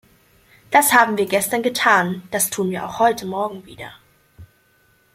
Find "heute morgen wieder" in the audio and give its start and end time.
2.97-3.93